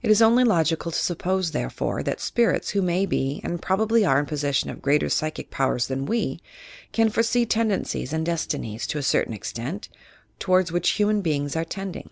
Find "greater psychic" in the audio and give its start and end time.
4.80-5.50